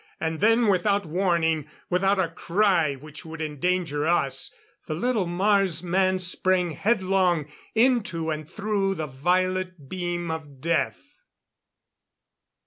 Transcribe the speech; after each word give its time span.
And 0.19 0.39
then, 0.39 0.65
without 0.65 1.05
warning, 1.05 1.67
without 1.87 2.17
a 2.17 2.29
cry 2.29 2.95
which 2.95 3.23
would 3.23 3.39
endanger 3.39 4.07
us, 4.07 4.51
the 4.87 4.95
little 4.95 5.27
Mars 5.27 5.83
man 5.83 6.17
sprang 6.17 6.71
headlong, 6.71 7.45
into 7.75 8.31
and 8.31 8.49
through 8.49 8.95
the 8.95 9.05
violet 9.05 9.87
beam 9.89 10.31
of 10.31 10.59
death. 10.59 11.19